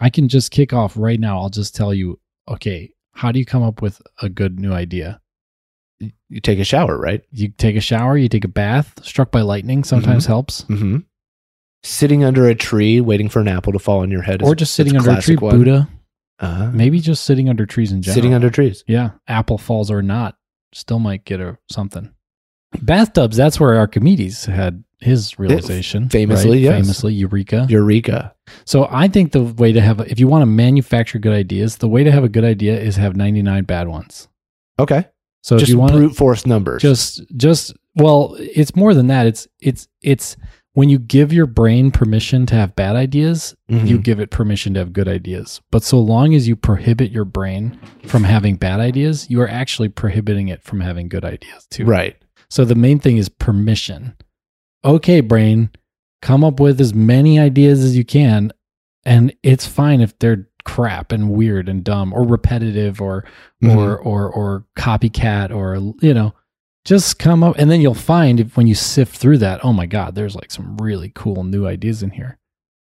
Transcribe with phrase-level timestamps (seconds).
[0.00, 1.38] I can just kick off right now.
[1.38, 5.20] I'll just tell you, okay, how do you come up with a good new idea?
[6.28, 7.22] You take a shower, right?
[7.32, 10.62] You take a shower, you take a bath, struck by lightning sometimes helps.
[10.62, 10.98] Mm-hmm.
[11.82, 14.58] Sitting under a tree, waiting for an apple to fall on your head, Or is-
[14.60, 15.58] just sitting under a tree, one.
[15.58, 15.88] Buddha.
[16.40, 16.70] Uh-huh.
[16.72, 18.14] Maybe just sitting under trees in general.
[18.14, 18.84] Sitting under trees.
[18.86, 20.36] Yeah, apple falls or not,
[20.72, 22.12] still might get a something.
[22.76, 26.08] Bathtubs, that's where Archimedes had his realization.
[26.08, 26.60] famously, right?
[26.60, 26.82] yes.
[26.82, 27.66] Famously, Eureka.
[27.68, 28.34] Eureka.
[28.64, 31.76] So I think the way to have, a, if you want to manufacture good ideas,
[31.76, 34.28] the way to have a good idea is have 99 bad ones.
[34.78, 35.06] Okay.
[35.42, 36.82] So if just you want brute force numbers.
[36.82, 39.26] just, just, well, it's more than that.
[39.26, 40.36] It's, it's, it's
[40.74, 43.86] when you give your brain permission to have bad ideas, Mhm.
[43.88, 45.60] you give it permission to have good ideas.
[45.70, 49.88] But so long as you prohibit your brain from having bad ideas, you are actually
[49.88, 51.84] prohibiting it from having good ideas too.
[51.84, 52.16] right.
[52.50, 54.14] So the main thing is permission.
[54.84, 55.70] Okay, brain,
[56.22, 58.52] come up with as many ideas as you can.
[59.04, 63.24] And it's fine if they're crap and weird and dumb or repetitive or
[63.62, 63.74] Mhm.
[63.76, 66.34] or or or copycat or you know,
[66.84, 69.86] just come up and then you'll find if when you sift through that, oh my
[69.86, 72.36] God, there's like some really cool new ideas in here.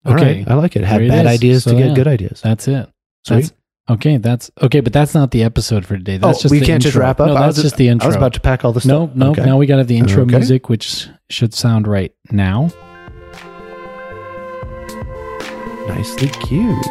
[0.05, 0.39] Okay.
[0.39, 0.47] right.
[0.47, 0.83] I like it.
[0.83, 1.93] Have There it bad ideas So, to get yeah.
[1.95, 2.41] good ideas.
[2.41, 2.87] That's it.
[3.25, 3.35] Sweet.
[3.35, 3.53] That's
[3.89, 4.17] okay.
[4.17, 6.17] That's okay, but that's not the episode for today.
[6.17, 7.27] That's oh, just we can't just wrap up.
[7.27, 8.05] No, that's was just the intro.
[8.05, 9.15] I was about to pack all the No, stuff.
[9.15, 9.31] no.
[9.31, 9.45] Okay.
[9.45, 10.37] Now we got to have the intro Okay.
[10.37, 12.69] music, which should sound right now.
[15.87, 16.85] Nicely cued.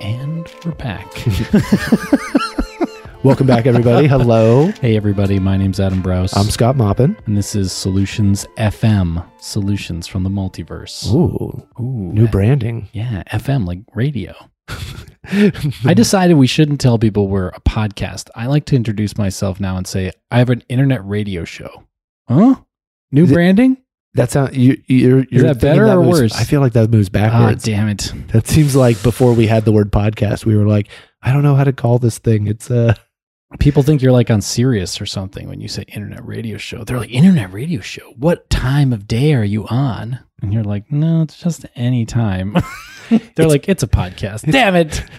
[0.00, 1.06] And we're back.
[3.22, 4.08] Welcome back, everybody.
[4.08, 4.66] Hello.
[4.80, 5.38] hey, everybody.
[5.38, 6.36] My name's Adam Braus.
[6.36, 7.16] I'm Scot Maupin.
[7.26, 11.06] and this is Solutions FM, Solutions from the Multiverse.
[11.12, 12.88] Ooh, Ooh, new branding.
[12.92, 14.34] Yeah, FM, like radio.
[15.24, 18.28] I decided we shouldn't tell people we're a podcast.
[18.34, 21.84] I like to introduce myself now and say, I have an internet radio show.
[22.28, 22.56] Huh?
[23.10, 23.76] New Is it- branding?
[24.14, 26.34] That sound you you're, you're that better or moves- worse?
[26.36, 27.64] I feel like that moves Ah, backwards.
[27.64, 28.12] damn it.
[28.28, 30.88] that seems like before we had the word podcast, we were like,
[31.22, 32.46] I don't know how to call this thing.
[32.46, 32.94] It's uh
[33.58, 36.84] People think you're like on Sirius or something when you say internet radio show.
[36.84, 38.12] They're like, internet radio show?
[38.18, 40.20] What time of day are you on?
[40.42, 42.54] And you're like, no, it's just any time.
[43.36, 44.50] They're like, it's a podcast.
[44.50, 45.02] Damn it.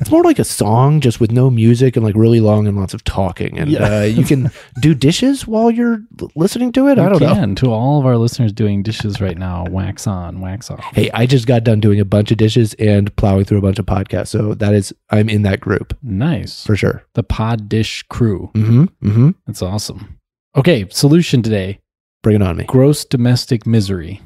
[0.00, 2.94] it's more like a song just with no music and like really long and lots
[2.94, 3.58] of talking.
[3.58, 3.98] And Yeah.
[3.98, 6.00] uh, you can do dishes while you're
[6.34, 6.98] listening to it.
[6.98, 7.54] I don't know.
[7.56, 10.80] To all of our listeners doing dishes right now, wax on, wax off.
[10.94, 13.78] Hey, I just got done doing a bunch of dishes and plowing through a bunch
[13.78, 14.28] of podcasts.
[14.28, 16.64] So that is I'm in that group Nice.
[16.64, 17.04] for sure.
[17.14, 18.50] The Pod Dish crew.
[18.54, 18.84] Mm-hmm.
[19.06, 19.30] Mm-hmm.
[19.46, 20.18] That's awesome.
[20.56, 21.78] Okay, solution today
[22.22, 22.64] Bring it on me.
[22.64, 24.20] gross domestic misery.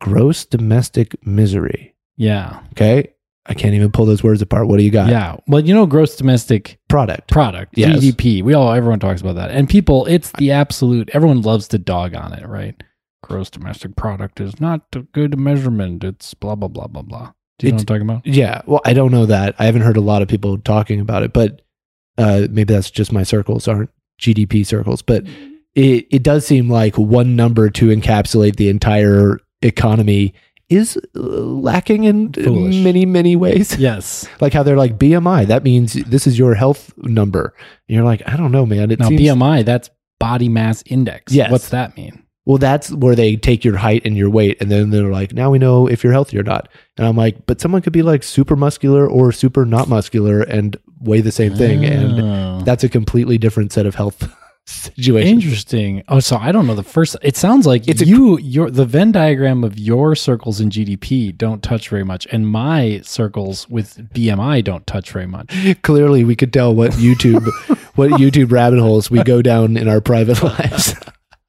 [0.00, 1.89] Gross domestic misery.
[2.20, 2.60] Yeah.
[2.72, 3.12] Okay.
[3.46, 4.68] I can't even pull those words apart.
[4.68, 5.08] What do you got?
[5.08, 5.36] Yeah.
[5.48, 7.28] Well, you know, gross domestic Product.
[7.30, 7.98] product Yes.
[7.98, 11.78] gdp we all everyone talks about that and people it's the absolute everyone loves to
[11.78, 12.80] dog on it right
[13.22, 17.30] gross domestic product is not a good measurement it's blah blah blah blah blah
[17.60, 18.62] do you know what i'm talking about Yeah.
[18.66, 19.54] Well, I don't know that.
[19.58, 21.62] I haven't heard a lot of people talking about it, but
[22.18, 25.00] uh, maybe that's just my circles aren't GDP circles.
[25.02, 25.24] But
[25.74, 30.34] it, it does seem like one number to encapsulate the entire economy
[30.70, 32.76] is uh, lacking in Foolish.
[32.76, 33.76] many, many ways.
[33.78, 35.46] yes like how they're like BMI.
[35.46, 37.52] That means this is your health number.
[37.88, 38.90] And you're like, I don't know, man.
[38.90, 41.50] It now seems, bmi that's body mass index Yes.
[41.50, 44.90] what's that mean Well, that's where they take your height and your weight, and then
[44.90, 46.68] they're like, now we know if you're healthy or not.
[46.96, 50.76] And I'm like, but someone could be like super muscular or super not muscular and
[51.00, 52.62] weigh the same thing, and Oh.
[52.64, 54.18] that's a completely different set of health
[54.70, 55.28] situation.
[55.28, 56.02] Interesting.
[56.08, 57.16] Oh, so I don't know the first.
[57.22, 61.36] It sounds like It's a- you, your the Venn diagram of your circles in GDP
[61.36, 65.54] don't touch very much, and my circles with BMI don't touch very much.
[65.82, 67.44] Clearly, we could tell what YouTube,
[67.96, 70.94] what YouTube rabbit holes we go down in our private lives.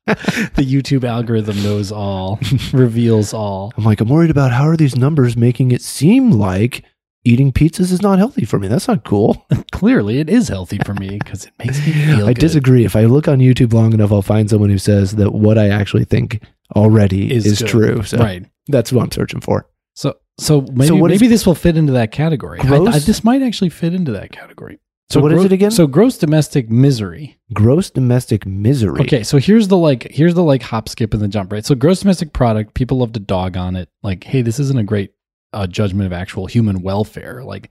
[0.07, 2.39] the YouTube algorithm knows all,
[2.73, 3.71] reveals all.
[3.77, 6.83] I'm like, I'm worried about how are these numbers making it seem like
[7.23, 8.67] eating pizzas is not healthy for me.
[8.67, 9.45] That's not cool.
[9.71, 12.39] Clearly, it is healthy for me because it makes me feel I good.
[12.41, 12.85] disagree.
[12.85, 15.69] If I look on YouTube long enough, I'll find someone who says that what I
[15.69, 16.41] actually think
[16.75, 18.01] already Is is, true.
[18.03, 18.45] So Right.
[18.67, 19.67] that's what I'm searching for.
[19.93, 22.59] So, so maybe, is- maybe this will fit into that category.
[22.59, 22.95] I- Gross?
[22.95, 24.79] I, this might actually fit into that category.
[25.09, 25.71] So what is gro- it again?
[25.71, 27.37] So gross domestic misery.
[27.53, 29.01] Gross domestic misery.
[29.01, 31.65] Okay, so here's the like here's the like hop skip and the jump, right?
[31.65, 33.89] So gross domestic product, people love to dog on it.
[34.03, 35.11] Like, hey, this isn't a great
[35.53, 37.43] uh, judgment of actual human welfare.
[37.43, 37.69] Like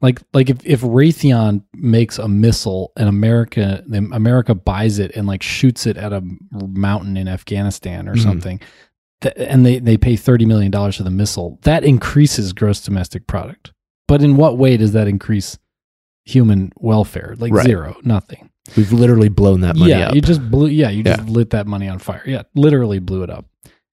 [0.00, 5.42] like like if, if Raytheon makes a missile and America America buys it and like
[5.42, 6.22] shoots it at a
[6.52, 8.22] mountain in Afghanistan or Mhm.
[8.22, 8.60] something,
[9.20, 13.26] th- and they, they pay thirty million dollars for the missile, that increases gross domestic
[13.28, 13.72] product.
[14.08, 15.56] But in what way does that increase
[16.24, 17.64] human welfare, like Right.
[17.66, 18.50] zero, nothing.
[18.76, 20.14] We've literally blown that money yeah, up.
[20.14, 20.68] you just blew.
[20.68, 21.30] Yeah, you just Yeah.
[21.32, 22.22] lit that money on fire.
[22.26, 23.46] Yeah, literally blew it up.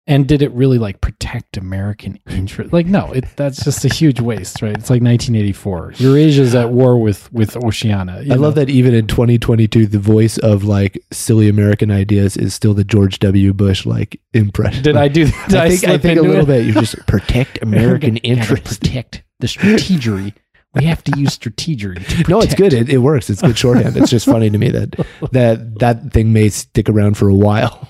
[0.10, 2.74] And did it really like protect American interest?
[2.74, 4.72] Like, no, it, that's just a huge waste, right?
[4.72, 5.94] It's like 1984.
[5.98, 8.24] Eurasia's at war with with Oceania.
[8.32, 12.74] I love that even in 2022, the voice of like silly American ideas is still
[12.74, 13.54] the George W.
[13.54, 14.82] Bush like impression.
[14.82, 15.26] Did I do?
[15.48, 16.48] Did I, I think I think a little it?
[16.48, 16.66] bit.
[16.66, 18.80] You just protect American Gotta interests.
[18.80, 20.34] protect the strategery.
[20.74, 22.04] We have to use strategery.
[22.24, 22.74] to No, it's good.
[22.74, 23.30] It, it works.
[23.30, 23.96] It's good shorthand.
[23.96, 24.92] It's just funny to me that
[25.32, 27.88] that that thing may stick around for a while.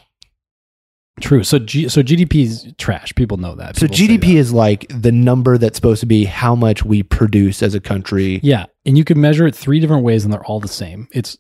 [1.20, 1.44] True.
[1.44, 3.14] So G, so GDP is trash.
[3.16, 3.76] People know that.
[3.76, 4.40] So People say GDP that.
[4.40, 8.40] is like the number that's supposed to be how much we produce as a country.
[8.44, 11.08] yeah, and you can measure it three different ways, and they're all the same.
[11.14, 11.38] It's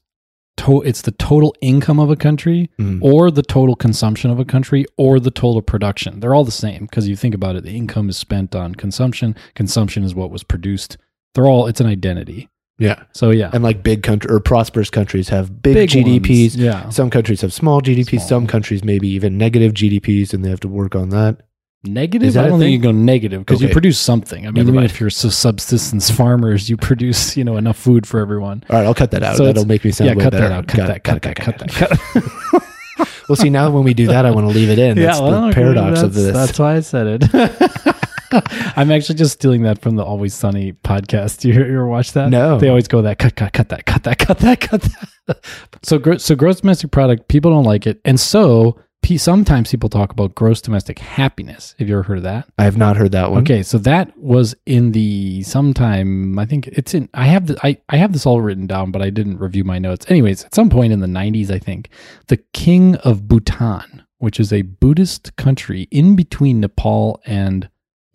[0.57, 3.01] to, it's the total income of a country, Mm.
[3.01, 6.19] or the total consumption of a country, or the total production.
[6.19, 7.63] They're all the same because you think about it.
[7.63, 9.35] The income is spent on consumption.
[9.55, 10.97] Consumption is what was produced.
[11.33, 11.67] They're all.
[11.67, 12.49] It's an identity.
[12.79, 13.03] Yeah.
[13.11, 16.41] So yeah, And like big country or prosperous countries have big, GDPs.
[16.41, 16.55] ones.
[16.55, 16.89] Yeah.
[16.89, 18.09] Some countries have small GDPs.
[18.21, 18.27] Small.
[18.27, 21.41] Some countries maybe even negative GDPs, and they have to work on that.
[21.83, 22.27] Negative?
[22.27, 22.73] Is that I a don't think thing?
[22.73, 23.73] you go negative because you Okay.
[23.73, 24.39] produce something.
[24.45, 24.85] I mean, Never even mind.
[24.91, 28.63] if you're su- subsistence farmers, you produce you know enough food for everyone.
[28.69, 29.37] All right, I'll cut that out.
[29.37, 30.49] So That'll make me sound yeah, way cut better.
[30.49, 30.67] that out.
[30.67, 31.03] Cut Got that.
[31.05, 31.35] Cut that.
[31.37, 31.69] Cut that.
[31.71, 33.07] Cut.
[33.29, 34.97] Well, see, now when we do that, I want to leave it in.
[35.01, 36.33] That's well, the okay, paradox of this.
[36.33, 37.95] That's why I said it.
[38.75, 41.43] I'm actually just stealing that from the Always Sunny podcast.
[41.43, 42.29] You, you ever watch that?
[42.29, 42.59] No.
[42.59, 45.45] They always go that cut, cut, cut that, cut that, cut that, cut that.
[45.83, 48.79] so, so gross domestic product, people don't like it, and so
[49.17, 51.73] sometimes people talk about gross domestic happiness.
[51.79, 52.47] Have you ever heard of that?
[52.57, 53.41] I have not heard that one.
[53.41, 57.77] Okay, so that was in the sometime I think it's in I have the I,
[57.89, 60.05] I have this all written down, but I didn't review my notes.
[60.09, 61.89] Anyways, at some point in the nineties, I think,
[62.27, 67.69] the king of Bhutan, which is a Buddhist country in between Nepal and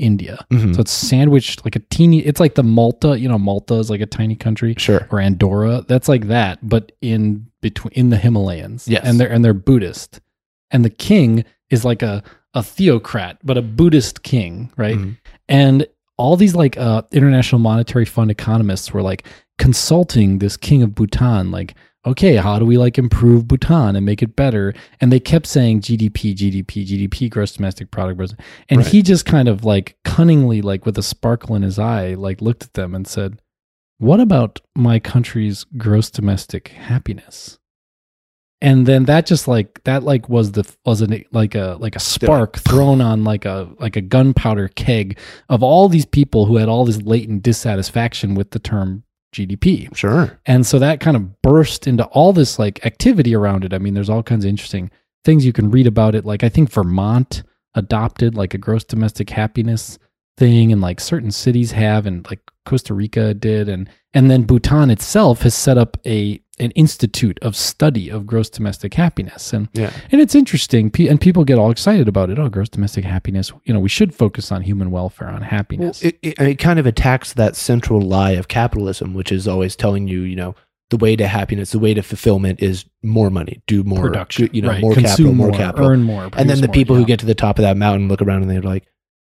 [0.05, 0.45] India.
[0.53, 0.75] Mhm.
[0.75, 4.01] So it's sandwiched like a teeny it's like the Malta, you know, Malta is like
[4.03, 5.07] a tiny country Sure.
[5.11, 5.85] or Andorra.
[5.89, 8.87] That's like that, but in between in the Himalayas.
[8.87, 9.03] Yes.
[9.05, 10.21] And they're and they're Buddhist.
[10.71, 12.23] And the king is like a
[12.55, 14.97] a theocrat, but a Buddhist king, right?
[14.99, 15.17] Mhm.
[15.49, 15.87] And
[16.19, 19.27] all these like uh International Monetary Fund economists were like
[19.59, 21.75] consulting this king of Bhutan, like,
[22.07, 24.75] okay, how do we like improve Bhutan and make it better?
[25.01, 28.35] And they kept saying GDP, GDP, GDP, gross domestic product.
[28.69, 28.87] And Right.
[28.87, 32.63] he just kind of like cunningly, like with a sparkle in his eye, like looked
[32.65, 33.41] at them and said,
[33.99, 37.59] What about my country's gross domestic happiness?
[38.61, 42.01] And then that just like that like was the was an like a like a
[42.01, 45.19] spark thrown on like a like a gunpowder keg
[45.51, 49.03] of all these people who had all this latent dissatisfaction with the term
[49.35, 49.95] GDP.
[49.95, 50.39] Sure.
[50.47, 53.75] And so that kind of burst into all this like activity around it.
[53.75, 54.91] I mean, there's all kinds of interesting
[55.25, 56.25] things you can read about it.
[56.25, 57.43] Like I think Vermont
[57.75, 59.99] adopted like a gross domestic happiness
[60.37, 64.91] thing and like certain cities have and like Costa Rica did and and then Bhutan
[64.91, 69.91] itself has set up a an institute of study of gross domestic happiness and Yeah.
[70.13, 73.75] and it's interesting and people get all excited about it oh gross domestic happiness you
[73.75, 76.87] know we should focus on human welfare on Well, happiness it, it, it kind of
[76.87, 80.55] attacks that central lie of capitalism, which is always telling you, you know,
[80.91, 84.63] the way to happiness, the way to fulfillment is more money, do more production you
[84.63, 84.81] know, right.
[84.81, 85.89] more Consume capital, more, capital.
[85.91, 87.01] earn more and then the more, people yeah.
[87.01, 88.85] who get to the top of that mountain look around and they're like,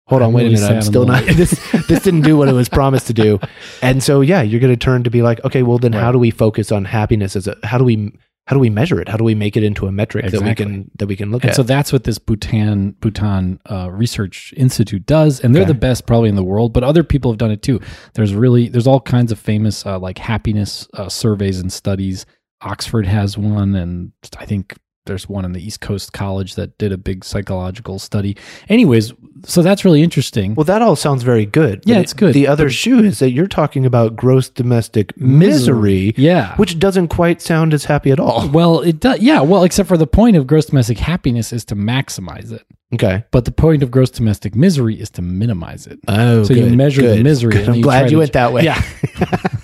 [0.09, 1.51] hold on, I'm wait really a minute, I'm still I'm not, this,
[1.87, 3.39] this didn't do what it was promised to do.
[3.83, 6.19] And so, yeah, you're going to turn to be like, okay, well then how do
[6.19, 8.13] we focus on happiness as a, how do we,
[8.47, 9.09] how do we measure it?
[9.09, 11.43] How do we make it into a metric that we can, that we can look
[11.43, 11.57] and at?
[11.57, 15.73] so that's what this Bhutan Bhutan uh, Research Institute does, and they're Okay.
[15.73, 16.73] the best probably in the world.
[16.73, 17.79] But other people have done it too.
[18.15, 22.25] There's really there's all kinds of famous uh, like happiness uh, surveys and studies.
[22.63, 24.75] Oxford has one, and I think
[25.09, 28.37] there's one in the East Coast College that did a big psychological study.
[28.69, 29.13] Anyways,
[29.45, 30.55] so that's really interesting.
[30.55, 31.83] Well, that all sounds very good.
[31.85, 32.35] Yeah, it's good.
[32.35, 36.55] The other shoe is that you're talking about gross domestic misery, yeah.
[36.57, 38.49] which doesn't quite sound as happy at all.
[38.49, 39.19] well, it does.
[39.21, 39.41] Yeah.
[39.41, 43.25] Well, except for the point of gross domestic happiness is to maximize it, Okay.
[43.31, 45.99] but the point of gross domestic misery is to minimize it.
[46.09, 48.63] Oh, So you measure the misery and I'm you glad you to- went that way.
[48.65, 48.83] Yeah.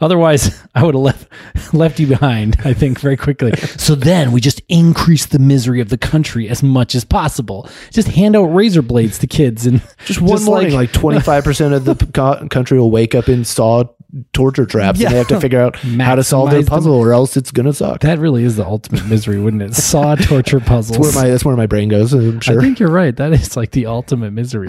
[0.00, 1.28] Otherwise, I would have left
[1.74, 2.56] left you behind.
[2.64, 3.52] I think very quickly.
[3.84, 7.68] So then we just increase the misery of the country as much as possible.
[7.90, 11.44] Just hand out razor blades to kids and Just one Just morning, like- twenty five
[11.44, 13.84] percent of the co- country will wake up and saw
[14.32, 16.70] torture traps, and they have to figure out how to solve their Maximize them.
[16.70, 18.00] puzzle, or else it's gonna suck.
[18.00, 19.74] that really is the ultimate misery, wouldn't it?
[19.74, 20.96] Saw torture puzzles.
[20.98, 22.12] That's where my that's where my brain goes.
[22.14, 22.58] I'm sure.
[22.60, 23.14] I think you're right.
[23.14, 24.68] That is like the ultimate misery.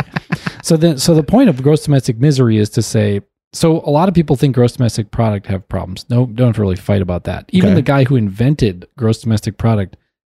[0.64, 3.22] so then, so the point of gross domestic misery is to say.
[3.56, 6.06] So a lot of people think gross domestic product have problems.
[6.10, 7.46] No, don't have to really fight about that.
[7.52, 7.76] Even Okay.
[7.76, 9.96] the guy who invented gross domestic product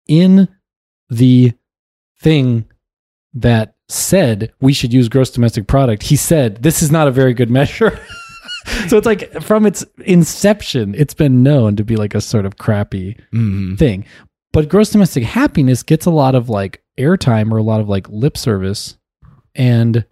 [0.06, 0.49] in
[1.08, 1.52] the
[2.20, 2.66] thing
[3.32, 7.32] that said we should use gross domestic product, he said this is not a very
[7.32, 7.99] good measure.
[8.88, 12.58] so it's like from its inception, it's been known to be like a sort of
[12.58, 13.78] crappy Mhm.
[13.78, 14.04] thing.
[14.52, 18.08] But gross domestic happiness gets a lot of like airtime or a lot of like
[18.08, 18.96] lip service,
[19.54, 20.04] and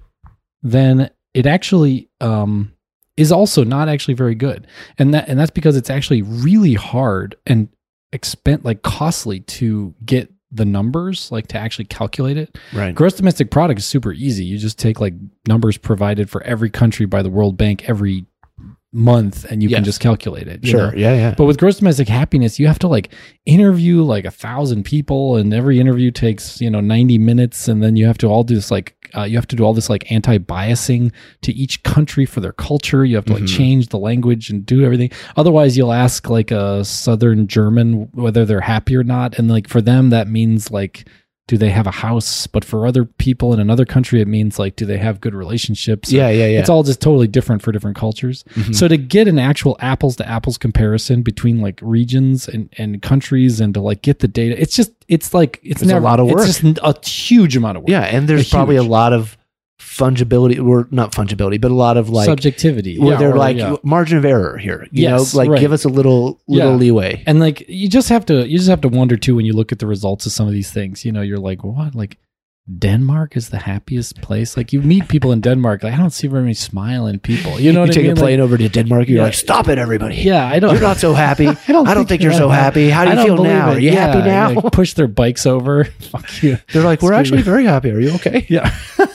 [0.63, 2.71] then it actually um,
[3.17, 4.67] is also not actually very good,
[4.99, 7.69] and that and that's because it's actually really hard and
[8.13, 12.57] expen like costly to get the numbers like to actually calculate it.
[12.73, 12.95] Right.
[12.95, 14.45] Gross domestic product is super easy.
[14.45, 15.15] You just take like
[15.49, 18.27] numbers provided for every country by the World Bank every
[18.93, 20.65] month, and you can just calculate it.
[20.65, 20.93] Sure.
[20.93, 20.97] know?
[20.97, 21.15] Yeah.
[21.15, 21.35] Yeah.
[21.37, 23.13] But with gross domestic happiness, you have to like
[23.45, 27.97] interview like a thousand people, and every interview takes you know ninety minutes, and then
[27.97, 30.11] you have to all do this like uh, you have to do all this like
[30.11, 33.05] anti-biasing to each country for their culture.
[33.05, 33.57] You have to like Mhm.
[33.57, 35.11] change the language and do everything.
[35.37, 39.81] Otherwise, you'll ask like a Southern German whether they're happy or not, and like for
[39.81, 41.07] them that means like.
[41.47, 42.47] Do they have a house?
[42.47, 46.11] But for other people in another country, it means like, do they have good relationships?
[46.11, 46.31] yeah.
[46.31, 46.47] Yeah.
[46.47, 46.61] Yeah.
[46.61, 48.45] It's all just totally different for different cultures.
[48.55, 48.75] Mhm.
[48.75, 53.61] So to get an actual apples to apples comparison between like regions and, and countries
[53.61, 56.29] and to like get the data, it's just it's like it's, It's a lot of
[56.29, 56.47] work.
[56.49, 57.91] It's just a huge amount of work.
[57.91, 58.05] yeah.
[58.05, 59.37] And there's A probably a lot of
[59.79, 62.99] fungibility, or not fungibility, but a lot of like subjectivity.
[62.99, 63.77] where yeah, they're or, like yeah.
[63.83, 64.87] margin of error here.
[64.93, 65.61] You Yes, know, like right.
[65.61, 66.77] give us a little little Yeah.
[66.77, 67.23] leeway.
[67.27, 69.73] and like you just have to you just have to wonder too when you look
[69.73, 71.05] at the results of some of these things.
[71.05, 71.95] You know, you're like, what?
[71.95, 72.19] Like
[72.79, 74.57] Denmark is the happiest place.
[74.57, 77.61] Like you meet people in Denmark, like I don't see very many smiling people.
[77.61, 78.17] You know you what take I mean?
[78.17, 79.25] a plane over to Denmark, you're Yeah.
[79.25, 80.17] like, stop it, everybody.
[80.17, 80.73] Yeah, I don't.
[80.73, 81.47] You're not so happy.
[81.69, 82.89] I don't, I don't think, you're so happy.
[82.89, 83.73] How do you feel now?
[83.73, 83.77] it.
[83.77, 84.53] Are you Yeah, happy now?
[84.63, 85.85] like, push their bikes over.
[86.11, 86.57] Fuck you.
[86.73, 87.45] They're like, we're Screw actually you.
[87.45, 87.91] very happy.
[87.91, 88.47] Are you okay?
[88.49, 88.75] Yeah.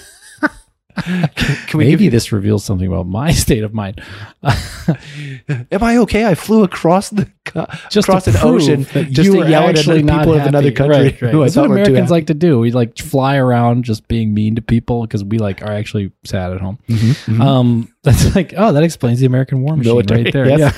[1.04, 4.02] Can we Maybe give, this reveals something about my state of mind.
[4.44, 6.26] am I okay?
[6.26, 10.00] I flew across the co- just across an ocean just you to yell at actually
[10.00, 10.76] another not people of another happy.
[10.76, 11.32] country Right, right.
[11.32, 12.60] who I That's what thought Americans like to do.
[12.60, 16.52] We like fly around just being mean to people because we like are actually sad
[16.54, 16.80] at home.
[16.88, 17.40] Mhm.
[17.40, 20.48] Um, that's like oh, that explains the American war machine Military, right there.
[20.48, 20.78] yes.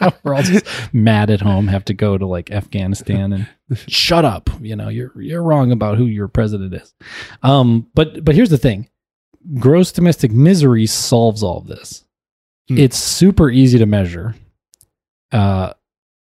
[0.00, 1.68] Yeah, we're all just mad at home.
[1.68, 3.46] Have to go to like Afghanistan and
[3.86, 4.50] shut up.
[4.60, 6.92] You know, you're you're wrong about who your president is.
[7.44, 8.88] Um, but but here's the thing:
[9.58, 12.04] gross domestic misery solves all of this.
[12.68, 12.78] Hmm.
[12.78, 14.34] It's super easy to measure,
[15.32, 15.72] uh,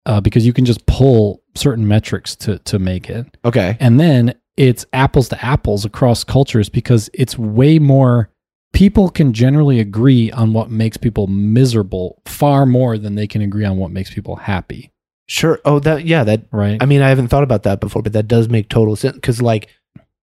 [0.06, 3.76] uh, because you can just pull certain metrics to to make it okay.
[3.80, 8.30] and then it's apples to apples across cultures because it's way more
[8.72, 13.64] people can generally agree on what makes people miserable far more than they can agree
[13.64, 14.92] on what makes people happy
[15.28, 15.60] Sure.
[15.64, 16.22] Oh, that yeah.
[16.22, 18.94] That right I mean, I haven't thought about that before, but that does make total
[18.94, 19.68] sense because like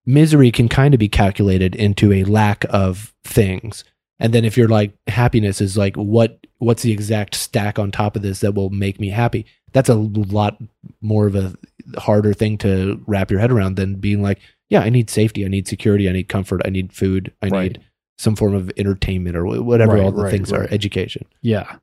[0.06, 3.84] misery can kind of be calculated into a lack of things.
[4.20, 8.16] And then if you're like happiness is like what what's the exact stack on top
[8.16, 9.46] of this that will make me happy?
[9.74, 10.58] That's a lot
[11.02, 11.54] more of a
[12.00, 15.48] harder thing to wrap your head around than being like, yeah, I need safety, I
[15.50, 17.72] need security, I need comfort, I need food, I Right.
[17.74, 17.82] need
[18.18, 21.26] some form of entertainment or whatever Right, all the right, things are, education.
[21.42, 21.78] yeah yeah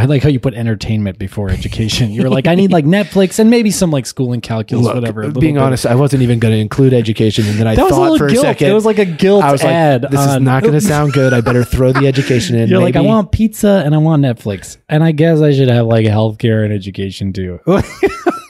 [0.00, 3.38] i like how you put entertainment before education you were like i need like netflix
[3.38, 5.62] and maybe some like schooling calculus Look, whatever being bit.
[5.62, 8.18] honest, I wasn't even going to include education, and then I that was a thought
[8.18, 10.40] for a guilt second, it was like a guilt I was like, ad this is
[10.40, 11.32] not going to sound good.
[11.32, 12.68] I better throw the education in.
[12.70, 14.78] You're like, I want pizza and I want Netflix.
[14.88, 17.60] And I guess I should have like healthcare and education too.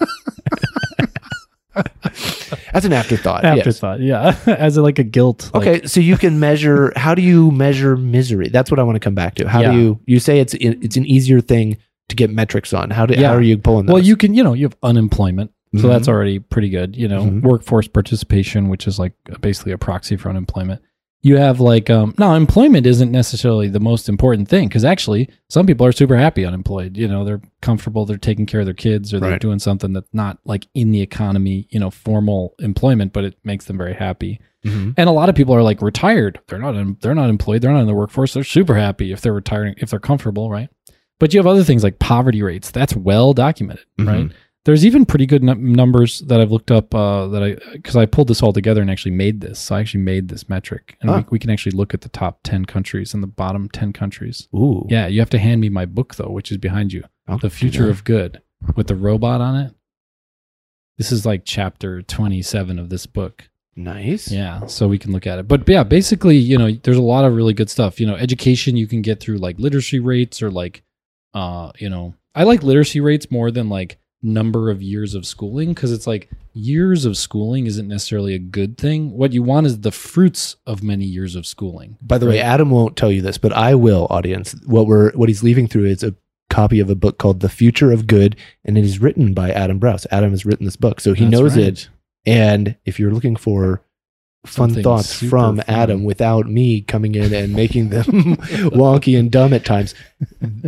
[2.73, 3.45] As an afterthought.
[3.45, 3.59] yes.
[3.59, 4.37] Afterthought, yeah.
[4.47, 5.51] As a, like a guilt.
[5.55, 6.93] like- Okay, so you can measure.
[6.97, 8.49] How do you measure misery?
[8.49, 9.49] That's what I want to come back to.
[9.49, 9.73] How Yeah.
[9.73, 10.01] do you?
[10.07, 11.77] You say it's it's an easier thing
[12.09, 12.91] to get metrics on.
[12.91, 13.15] How do?
[13.15, 13.29] Yeah.
[13.29, 13.95] How are you pulling those?
[13.95, 15.51] well, you can, you know, you have unemployment.
[15.75, 15.89] So Mhm.
[15.89, 16.97] that's already pretty good.
[16.97, 17.41] You know, Mhm.
[17.43, 20.83] workforce participation, which is like basically a proxy for unemployment.
[21.25, 25.67] You have like, um, now employment isn't necessarily the most important thing because actually some
[25.67, 26.97] people are super happy unemployed.
[26.97, 29.41] You know, they're comfortable, they're taking care of their kids or they're Right.
[29.41, 33.67] doing something that's not like in the economy, you know, formal employment, but it makes
[33.67, 34.41] them very happy.
[34.65, 34.95] Mhm.
[34.97, 36.41] And a lot of people are like retired.
[36.49, 37.01] They're not.
[37.01, 37.63] They're not employed.
[37.63, 38.35] They're not in the workforce.
[38.35, 39.75] They're super happy if they're retiring.
[39.79, 40.69] If they're comfortable, right?
[41.21, 42.71] But you have other things like poverty rates.
[42.73, 44.07] That's well documented, Mhm.
[44.09, 44.31] right?
[44.65, 48.07] There's even pretty good num- numbers that I've looked up uh, that I because I
[48.07, 49.59] pulled this all together and actually made this.
[49.59, 51.17] So I actually made this metric, and Huh.
[51.27, 54.47] we, we can actually look at the top ten countries and the bottom ten countries.
[54.55, 57.39] Ooh, Yeah, you have to hand me my book though, which is behind you, I'll
[57.39, 58.41] "The Future of Good,"
[58.77, 59.75] with the robot on it.
[60.99, 63.49] This is like chapter twenty-seven of this book.
[63.75, 64.31] nice.
[64.31, 65.49] Yeah, so we can look at it.
[65.49, 67.99] But yeah, basically, you know, there's a lot of really good stuff.
[67.99, 70.85] You know, education you can get through like literacy rates or like
[71.35, 75.71] uh, you know, I like literacy rates more than like number of years of schooling
[75.71, 79.13] because it's like years of schooling isn't necessarily a good thing.
[79.13, 81.99] What you want is the fruits of many years of schooling.
[82.01, 84.55] By the way, Adam won't tell you this, but I will, audience.
[84.67, 86.15] What we're what he's leaving through is a
[86.51, 89.81] copy of a book called The Future of Good, and it is written by Adam
[89.81, 90.07] Braus.
[90.11, 91.67] Adam has written this book, so he That's knows right.
[91.67, 91.89] it.
[92.25, 93.83] And if you're looking for
[94.45, 95.65] fun Something thoughts from fun.
[95.69, 98.05] Adam without me coming in and making them
[98.75, 99.95] wonky and dumb at times.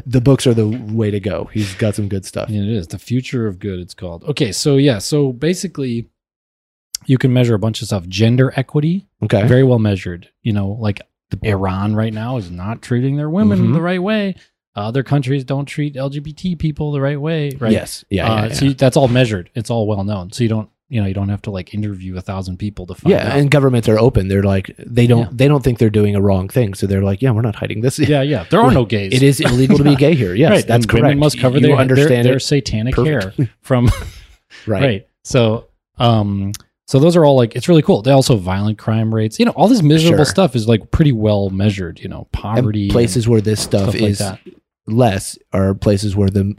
[0.07, 1.47] The books are the way to go.
[1.53, 2.49] He's got some good stuff.
[2.51, 3.81] Yeah, it is the future of good.
[3.81, 4.25] It's called.
[4.25, 6.09] Okay, so yeah, so basically,
[7.07, 8.07] you can measure a bunch of stuff.
[8.09, 9.47] Gender equity, Okay.
[9.47, 10.29] very well measured.
[10.43, 11.01] You know, like
[11.43, 13.73] Iran right now is not treating their women Mhm.
[13.75, 14.37] the right way.
[14.77, 17.51] Other countries don't treat LGBT people the right way.
[17.59, 17.73] Right.
[17.73, 18.05] Yes.
[18.11, 18.27] Yeah.
[18.31, 18.53] Uh, yeah, yeah.
[18.55, 19.51] So you, that's all measured.
[19.55, 20.33] It's all well known.
[20.33, 22.95] So you don't, you know, you don't have to like interview a thousand people to
[22.95, 23.39] find yeah, out.
[23.39, 24.29] and governments are open.
[24.29, 25.29] They're like they don't Yeah.
[25.33, 27.81] they don't think they're doing a wrong thing, so they're like, yeah, we're not hiding
[27.81, 27.99] this.
[27.99, 28.45] yeah, yeah.
[28.51, 29.13] There are no gays.
[29.13, 30.35] It is illegal to be gay here.
[30.35, 30.67] Yes, right.
[30.67, 31.03] that's and correct.
[31.05, 33.87] Women must cover you their understand their, their satanic hair from
[34.67, 34.83] right.
[34.83, 35.09] right.
[35.25, 35.67] So,
[35.99, 36.53] um,
[36.87, 38.03] so those are all like it's really cool.
[38.03, 39.39] They also violent crime rates.
[39.41, 40.25] You know, all this miserable Sure.
[40.27, 41.99] stuff is like pretty well measured.
[42.01, 44.39] You know, And poverty places where this stuff, stuff is that.
[44.87, 46.55] less are places where the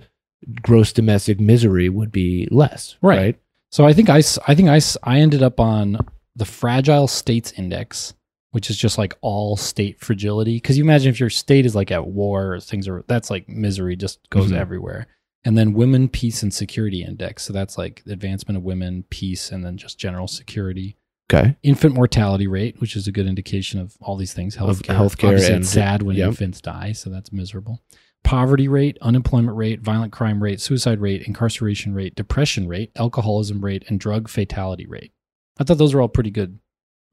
[0.62, 2.98] gross domestic misery would be less.
[3.02, 3.18] Right.
[3.18, 3.40] Right.
[3.76, 5.98] So I think I, I think I, I ended up on
[6.34, 8.14] the fragile states index,
[8.52, 10.56] which is just like all state fragility.
[10.56, 13.98] Because you imagine if your state is like at war, things are that's like misery
[13.98, 14.56] just goes Mhm.
[14.58, 15.08] everywhere.
[15.44, 17.44] And then women, peace, and security index.
[17.44, 20.96] So that's like advancement of women, peace, and then just general security.
[21.30, 21.58] Okay.
[21.62, 24.56] Infant mortality rate, which is a good indication of all these things.
[24.56, 26.30] Of Healthcare, healthcare Obviously, and- it's sad when yep.
[26.30, 27.82] infants die, so that's miserable.
[28.26, 33.84] Poverty rate, unemployment rate, violent crime rate, suicide rate, incarceration rate, depression rate, alcoholism rate,
[33.88, 35.12] and drug fatality rate.
[35.60, 36.60] I thought those were all pretty good,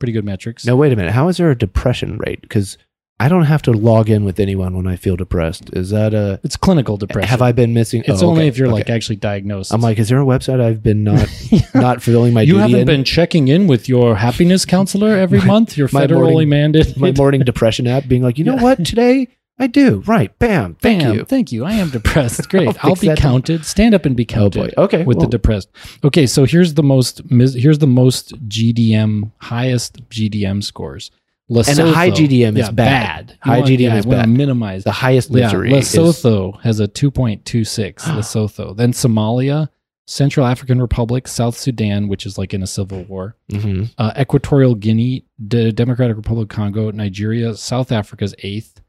[0.01, 0.65] pretty good metrics.
[0.65, 1.13] Now wait a minute.
[1.13, 2.41] How is there a depression rate?
[2.41, 2.79] Because
[3.21, 5.71] I don't have to log in with anyone when I feel depressed.
[5.75, 6.41] Is that a?
[6.43, 7.29] it's clinical depression.
[7.29, 8.03] Have I been missing?
[8.07, 8.75] It's oh, only okay, if you're okay.
[8.77, 9.73] like actually diagnosed.
[9.73, 11.29] I'm like, is there a website I've been not
[11.75, 12.87] not fulfilling my you haven't in?
[12.87, 15.77] been checking in with your happiness counselor every My- month.
[15.77, 16.97] Your federally morning- mandated.
[16.97, 18.63] my morning depression app being like, you know Yeah.
[18.63, 18.85] what?
[18.85, 19.29] Today
[19.63, 20.03] I do.
[20.07, 20.37] Right.
[20.41, 20.75] Bam.
[20.75, 21.25] Thank Bam, you.
[21.25, 21.65] Thank you.
[21.65, 22.49] I am depressed.
[22.51, 22.85] Great.
[22.85, 23.65] I'll be counted.
[23.65, 24.59] Stand up and be counted.
[24.61, 24.83] Oh boy.
[24.85, 25.05] Okay.
[25.05, 25.69] with well, the depressed.
[26.03, 31.13] Okay, so here's the most here's the most GDM highest GDM scores.
[31.49, 33.39] Lesotho, a high GDM is yeah, bad.
[33.41, 34.29] High want- GDM yeah, is bad.
[34.29, 34.83] Minimize.
[34.85, 35.73] the highest yeah, misery.
[35.75, 37.95] is- Lesotho has a 2.26.
[38.01, 39.69] Lesotho, then Somalia,
[40.07, 43.91] Central African Republic, South Sudan, which is like in a civil war, Mhm.
[43.99, 48.81] uh, Equatorial Guinea, the Democratic Republic of Congo, Nigeria, South Africa's eighth,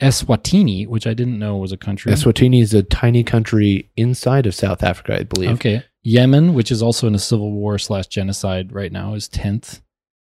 [0.00, 2.12] Eswatini, which I didn't know was a country.
[2.12, 5.50] Eswatini is a tiny country inside of South Africa, I believe.
[5.50, 5.82] Okay.
[6.02, 9.82] Yemen, which is also in a civil war slash genocide right now, is tenth.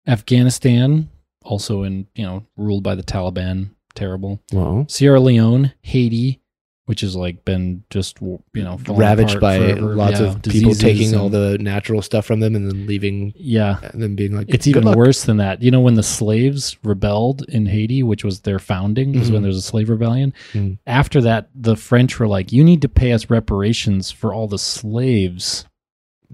[0.07, 1.09] Afghanistan,
[1.43, 4.41] also in you know ruled by the Taliban, terrible.
[4.53, 6.41] Well, Sierra Leone, Haiti,
[6.89, 9.95] which has like been just you know ravaged by forever.
[9.95, 13.77] lots Yeah, of people taking all the natural stuff from them and then leaving yeah.
[13.93, 15.61] and then being like, It's even luck." worse than that.
[15.61, 19.33] You know, when the slaves rebelled in Haiti, which was their founding, was Mhm.
[19.33, 20.33] when there was a slave rebellion.
[20.53, 20.79] Mhm.
[20.87, 24.57] After that, the French were like, "You need to pay us reparations for all the
[24.57, 25.65] slaves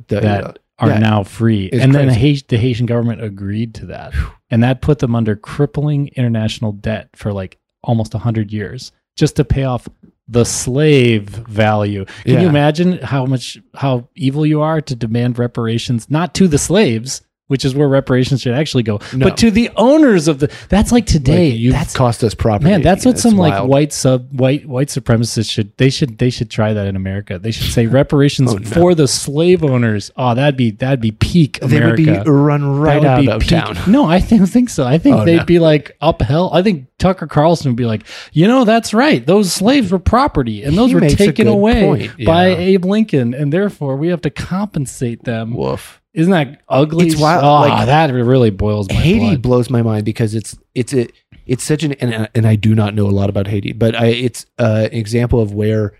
[0.08, 1.00] The- that are yeah.
[1.00, 1.66] now free.
[1.66, 2.20] It's and then the, crazy.
[2.28, 4.14] Haiti, the Haitian government agreed to that.
[4.50, 9.44] And that put them under crippling international debt for like almost 100 years just to
[9.44, 9.90] pay off
[10.28, 12.06] the slave value.
[12.24, 12.42] Can Yeah.
[12.42, 17.22] you imagine how much how evil you are to demand reparations not to the slaves,
[17.48, 19.28] which is where reparations should actually go, No.
[19.30, 21.52] but to the owners of the That's like today.
[21.52, 22.70] Like, you've that's cost us property.
[22.72, 26.50] Man, that's what some like white sub white white supremacists should they should they should
[26.50, 27.38] try that in America.
[27.40, 28.70] They should say reparations Oh, no.
[28.70, 30.12] for the slave owners.
[30.18, 32.04] Oh, that'd be that'd be peak America.
[32.04, 33.78] They would be run right out be of peak- town.
[33.88, 34.86] No, I don't think so.
[34.86, 35.46] I think Oh, they'd no.
[35.46, 36.52] be like upheld.
[36.54, 39.26] I think Tucker Carlson would be like, you know, that's right.
[39.26, 42.26] Those slaves were property, and those He were taken away point.
[42.26, 42.56] by Yeah.
[42.58, 45.54] Abe Lincoln, and therefore we have to compensate them.
[45.54, 46.02] Woof.
[46.16, 47.08] Isn't that ugly?
[47.08, 49.42] It's wild, Oh, like- that really boils my Haiti blood.
[49.42, 51.08] blows my mind because it's it's a
[51.46, 54.08] it's such an and, and I do not know a lot about Haiti, but I,
[54.08, 55.94] it's uh, an example of where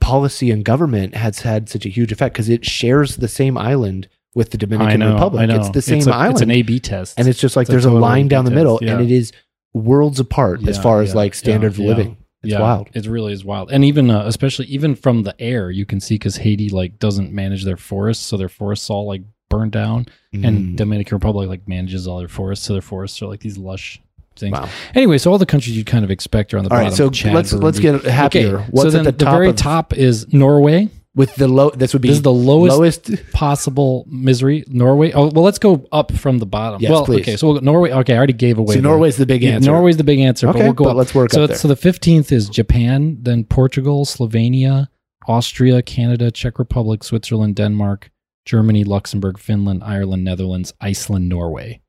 [0.00, 4.08] policy and government has had such a huge effect because it shares the same island
[4.34, 5.12] with the Dominican know.
[5.14, 5.42] Republic.
[5.42, 5.56] I know.
[5.56, 7.84] It's the same a- island, It's an A/B test, and it's just like it's there's
[7.84, 9.32] a, total line down the middle, test, and it is
[9.74, 12.16] worlds apart as Yeah, far as like standard yeah, of living.
[12.42, 12.88] It's yeah, wild.
[12.94, 16.14] It really is wild, and even uh, especially even from the air, you can see
[16.14, 20.46] because Haiti like doesn't manage their forests, so their forests all like burned down, Mm.
[20.48, 24.00] and Dominican Republic like manages all their forests, so their forests are like these lush
[24.36, 24.52] things.
[24.52, 24.68] wow.
[24.94, 26.88] Anyway, so all the countries you'd kind of expect are on the All bottom.
[26.88, 28.58] right, so Chad, let's let's get happier.
[28.60, 29.34] Okay, What's so at then the top?
[29.34, 30.88] very of, top is Norway.
[31.16, 31.70] with the low?
[31.70, 32.76] This would be This is the lowest,
[33.08, 33.32] lowest.
[33.32, 34.62] possible misery.
[34.68, 35.10] Norway.
[35.10, 36.80] Oh well, let's go up from the bottom.
[36.80, 37.22] Yes, well, please.
[37.22, 37.90] okay, so we'll go Norway.
[37.90, 38.74] Okay, I already gave away.
[38.76, 39.72] So the- Norway's the big yeah, answer.
[39.72, 40.96] Norway's the big answer, Okay, but we'll go but up.
[40.96, 44.86] let's work so, so the 15th is Japan, then Portugal, Slovenia,
[45.26, 48.10] Austria, Canada, Czech Republic, Switzerland, Denmark,
[48.44, 51.80] Germany, Luxembourg, Finland, Ireland, Netherlands, Iceland, Norway.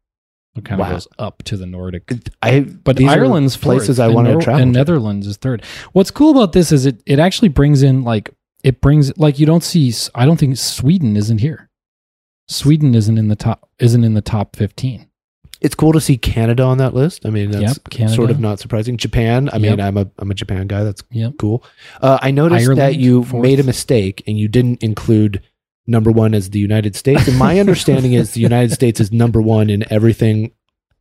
[0.55, 0.87] So kind Wow.
[0.87, 2.11] of goes up to the Nordic.
[2.41, 4.61] I But Ireland's places I want to Nor- travel.
[4.61, 4.79] And to.
[4.79, 5.63] Netherlands is third.
[5.93, 8.31] What's cool about this is it it actually brings in like
[8.63, 9.93] it brings like you don't see.
[10.13, 11.69] I don't think Sweden isn't here.
[12.47, 13.69] Sweden isn't in the top.
[13.79, 15.07] Isn't in the top 15.
[15.61, 17.25] It's cool to see Canada on that list.
[17.25, 18.97] I mean, that's Yep, sort of not surprising.
[18.97, 19.47] Japan.
[19.53, 19.79] I mean, Yep.
[19.79, 20.83] I'm a I'm a Japan guy.
[20.83, 21.33] That's Yep.
[21.39, 21.63] cool.
[22.01, 23.41] Uh, I noticed that you fourth.
[23.43, 25.41] made a mistake and you didn't include
[25.91, 27.27] number one as the United States.
[27.27, 30.51] And my understanding is the United States is number one in everything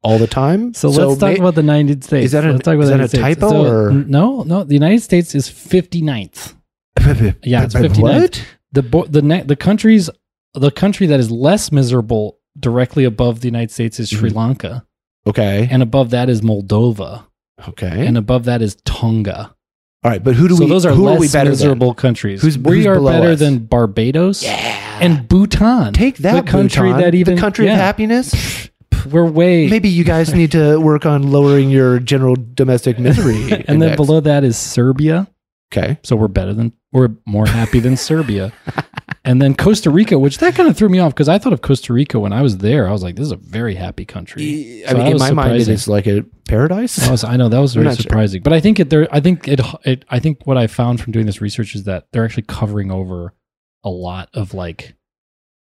[0.02, 0.74] all the time.
[0.74, 2.26] So, let's talk about the United States.
[2.26, 3.22] Is that a- let's talk about is that a States.
[3.40, 4.42] typo, So, or- no?
[4.42, 6.54] No, the United States is 59th.
[7.42, 8.00] Yeah, it's But 59th.
[8.02, 8.44] What?
[8.72, 10.10] The bo- the ne- the countries
[10.54, 14.34] the country that is less miserable directly above the United States is Sri Mhm.
[14.36, 14.84] Lanka,
[15.26, 15.68] Okay.
[15.70, 17.24] and above that is Moldova,
[17.68, 18.06] Okay.
[18.06, 19.54] and above that is Tonga.
[20.04, 20.70] all right, but who do so we?
[20.70, 22.42] those are who less are we better miserable countries.
[22.42, 23.38] Who's- we who's are below better us?
[23.38, 24.79] than Barbados Yeah.
[25.00, 25.92] And Bhutan.
[25.92, 28.68] take that the country Bhutan, that even the country yeah, of happiness.
[29.10, 33.64] We're way Maybe you guys need to work on lowering your general domestic misery.
[33.68, 35.28] and then below that is Serbia.
[35.72, 35.98] Okay.
[36.02, 38.52] So we're better than we're more happy than Serbia.
[39.24, 41.60] And then Costa Rica, which that kind of threw me off because I thought of
[41.60, 42.88] Costa Rica when I was there.
[42.88, 44.82] I was like, this is a very happy country.
[44.88, 46.96] I mean, in my mind, it is like a paradise.
[46.96, 48.04] That was, I know that was very not sure.
[48.04, 49.06] surprising, but I think it there.
[49.12, 50.06] I think it, it.
[50.08, 53.34] I think what I found from doing this research is that they're actually covering over
[53.84, 54.94] a lot of like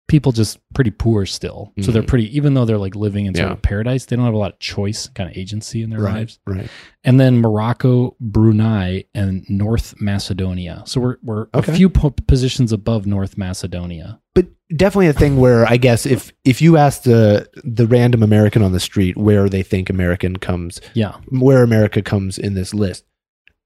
[0.07, 1.73] people just pretty poor still.
[1.81, 2.07] So they're Mhm.
[2.07, 3.53] pretty, even though they're like living in sort Yeah.
[3.53, 6.13] of paradise, they don't have a lot of choice, kind of agency in their right.
[6.13, 6.39] lives.
[6.45, 6.67] Right.
[7.03, 10.83] And then Morocco, Brunei, and North Macedonia.
[10.85, 11.71] So we're we're Okay.
[11.71, 14.19] a few po- positions above North Macedonia.
[14.35, 18.61] But definitely a thing where I guess if if you ask the the random American
[18.61, 23.05] on the street where they think American comes, Yeah, where America comes in this list,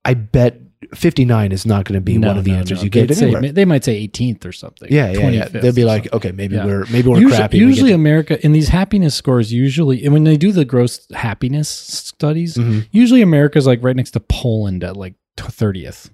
[0.05, 0.59] I bet
[0.95, 2.83] 59 is not going to be No, one of the no, answers no.
[2.85, 3.51] you get say- anywhere.
[3.51, 4.88] they might say 18th or something.
[4.91, 5.47] Yeah, yeah, yeah.
[5.49, 6.65] They'll be like, okay, maybe Yeah.
[6.65, 7.57] we're maybe we're usually, crappy.
[7.57, 11.05] and we usually America in these happiness scores usually and when they do the gross
[11.12, 12.88] happiness studies Mhm.
[12.91, 16.09] usually america's like right next to poland at like 30th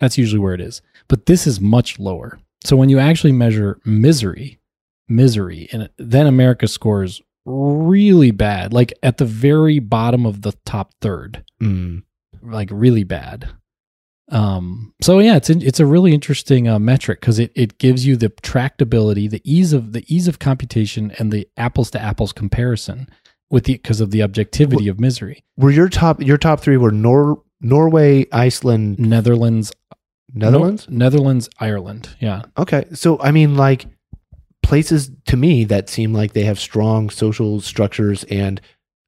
[0.00, 3.78] that's usually where it is but this is much lower so when you actually measure
[3.84, 4.58] misery
[5.08, 10.92] misery and then america scores really bad like at the very bottom of the top
[11.00, 12.02] third Mm.
[12.42, 13.48] Like really bad.
[14.30, 18.06] Um, so yeah, it's in, it's a really interesting uh, metric because it, it gives
[18.06, 22.32] you the tractability, the ease of the ease of computation, and the apples to apples
[22.32, 23.08] comparison
[23.50, 25.44] with the because of the objectivity of misery.
[25.56, 29.72] Were your top your top three were Nor Norway, Iceland, Netherlands,
[30.32, 30.88] Netherlands?
[30.88, 32.10] No- Netherlands, Ireland.
[32.20, 32.84] Yeah, Okay.
[32.94, 33.86] So, I mean, like
[34.62, 38.60] places to me that seem like they have strong social structures and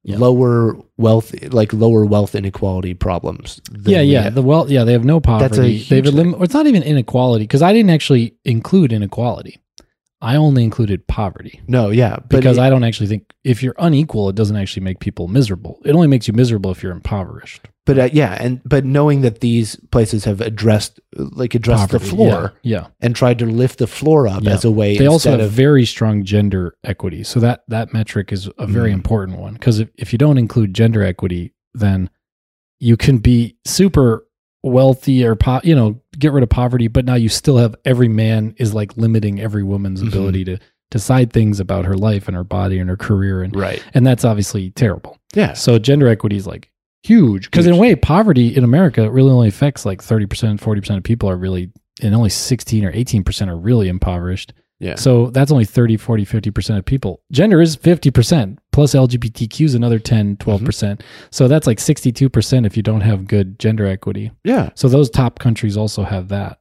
[0.05, 0.19] Yeah.
[0.19, 3.61] lower wealth, like lower wealth inequality problems.
[3.85, 4.31] yeah, yeah.
[4.31, 5.79] The wealth yeah, they have no That's a poverty.
[5.89, 9.59] They've elim- or it's not even inequality because I didn't actually include inequality.
[10.23, 11.61] I only included poverty.
[11.67, 12.17] no, yeah.
[12.29, 15.81] Because it- I don't actually think if you're unequal, it doesn't actually make people miserable.
[15.85, 17.69] It only makes you miserable if you're impoverished.
[17.85, 22.53] but uh, yeah, and but knowing that these places have addressed like addressed the floor
[22.63, 24.53] yeah, and tried to lift the floor up Yeah.
[24.53, 24.97] as a way.
[24.97, 28.91] They also have of very strong gender equity, so that that metric is a very
[28.91, 28.95] Mhm.
[29.03, 29.55] important one.
[29.55, 32.09] Because if, if you don't include gender equity, then
[32.79, 34.27] you can be super
[34.63, 38.09] wealthy or po- you know get rid of poverty, but now you still have every
[38.09, 40.09] man is like limiting every woman's Mhm.
[40.09, 40.59] ability to
[40.91, 43.83] decide things about her life and her body and her career, and right.
[43.95, 45.19] and that's obviously terrible.
[45.35, 45.53] Yeah.
[45.53, 46.71] So gender equity is like
[47.03, 50.81] huge because in a way, poverty in America really only affects like thirty percent, forty
[50.81, 51.71] percent of people are really,
[52.03, 54.53] and only sixteen or eighteen percent are really impoverished.
[54.81, 54.97] Yeah.
[54.97, 57.23] So that's only 30, 40, 50 percent of people.
[57.31, 60.67] Gender is fifty percent plus LGBTQ is another 10, 12 Mm-hmm.
[60.67, 61.03] percent.
[61.31, 64.33] So that's like sixty two percent if you don't have good gender equity.
[64.45, 64.71] yeah.
[64.75, 66.59] So those top countries also have that.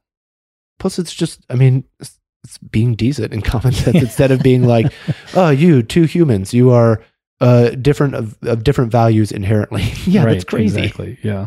[0.78, 4.64] Plus, it's just, I mean, it's, it's being decent and common sense instead of being
[4.64, 4.92] like,
[5.34, 7.00] oh, you two humans, you are
[7.40, 9.82] uh, different of, of different values inherently.
[10.06, 10.80] yeah, Right, that's crazy.
[10.80, 11.18] Exactly.
[11.22, 11.46] Yeah.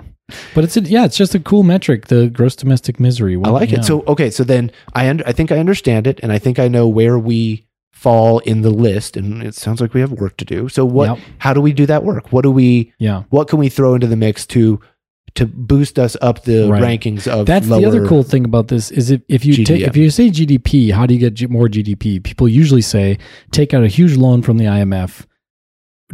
[0.56, 3.36] But it's a, yeah, it's just a cool metric, the gross domestic misery.
[3.44, 3.80] I like Yeah.
[3.80, 3.84] it.
[3.86, 6.68] So okay, so then I under, I think I understand it, and I think I
[6.68, 7.68] know where we
[8.06, 10.70] fall in the list, and it sounds like we have work to do.
[10.70, 11.08] So what?
[11.10, 11.20] Yep.
[11.40, 12.32] How do we do that work?
[12.32, 12.94] What do we?
[13.00, 13.24] yeah.
[13.30, 14.80] What can we throw into the mix to
[15.34, 16.82] to boost us up the Right.
[16.84, 19.98] rankings of That's the other cool thing about this is if, if you take if
[19.98, 22.24] you say GDP, how do you get more GDP?
[22.24, 23.18] People usually say
[23.52, 25.26] take out a huge loan from the IMF,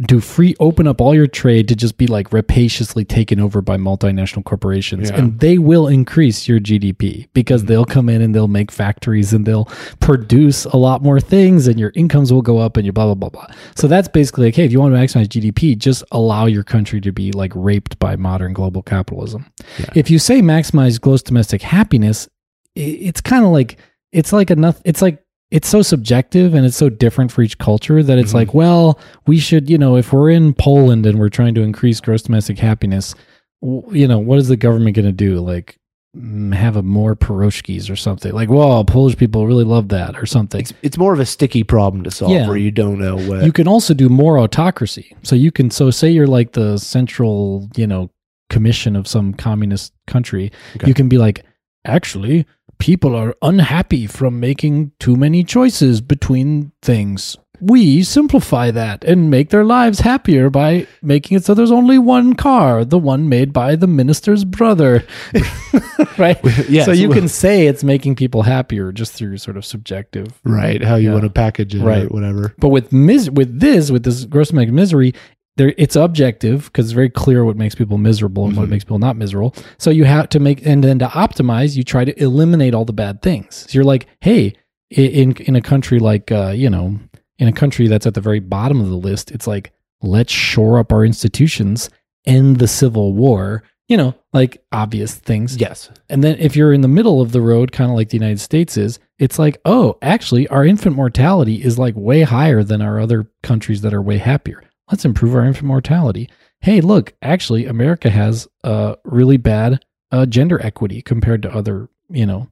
[0.06, 3.76] do free open up all your trade to just be like rapaciously taken over by
[3.76, 5.16] multinational corporations, Yeah.
[5.18, 7.66] and they will increase your GDP because Mhm.
[7.66, 9.66] they'll come in and they'll make factories and they'll
[10.00, 13.14] produce a lot more things, and your incomes will go up, and your blah blah
[13.14, 13.46] blah blah.
[13.74, 17.00] So that's basically like, hey, if you want to maximize GDP, just allow your country
[17.02, 19.44] to be like raped by modern global capitalism.
[19.78, 19.86] Yeah.
[19.94, 22.28] If you say maximize gross domestic happiness,
[22.74, 23.76] it's kind of like
[24.10, 24.80] it's like enough.
[24.84, 25.21] It's like
[25.52, 28.36] it's so subjective and it's so different for each culture that it's Mhm.
[28.40, 32.00] like, well, we should, you know, if we're in Poland and we're trying to increase
[32.00, 33.14] gross domestic happiness,
[33.62, 35.38] w- you know, what is the government going to do?
[35.40, 35.76] Like
[36.16, 38.32] mm, have a more pierogies or something.
[38.34, 40.60] Like, whoa, Polish people really love that or something.
[40.60, 42.46] It's, it's more of a sticky problem to solve Yeah.
[42.48, 43.44] where you don't know what.
[43.44, 45.14] You can also do more autocracy.
[45.22, 48.10] So you can so say you're like the central, you know,
[48.50, 50.50] commission of some communist country.
[50.76, 50.86] Okay.
[50.88, 51.44] You can be like,
[51.86, 52.44] actually,
[52.82, 57.36] people are unhappy from making too many choices between things.
[57.60, 62.34] We simplify that and make their lives happier by making it so there's only one
[62.34, 65.04] car, the one made by the minister's brother.
[66.18, 66.40] right?
[66.68, 70.82] yes, so you can say it's making people happier just through sort of subjective right
[70.82, 71.12] how you Yeah.
[71.12, 72.10] want to package it Right.
[72.10, 72.52] whatever.
[72.58, 75.14] but with mis- with this, with this gross amount of misery,
[75.56, 78.70] there it's objective because it's very clear what makes people miserable and what Mhm.
[78.70, 79.54] makes people not miserable.
[79.78, 82.92] So you have to make and then to optimize, you try to eliminate all the
[82.92, 83.66] bad things.
[83.68, 84.54] So you're like, hey,
[84.90, 86.98] in in a country like uh, you know,
[87.38, 90.78] in a country that's at the very bottom of the list, it's like let's shore
[90.78, 91.90] up our institutions,
[92.26, 93.62] end the civil war.
[93.88, 95.58] You know, like obvious things.
[95.58, 95.90] Yes.
[96.08, 98.40] And then if you're in the middle of the road, kind of like the United
[98.40, 102.98] States is, it's like, oh, actually, our infant mortality is like way higher than our
[102.98, 104.62] other countries that are way happier.
[104.92, 106.28] Let's improve our infant mortality.
[106.60, 112.26] Hey, look, actually, America has uh, really bad uh, gender equity compared to other, you
[112.26, 112.48] know,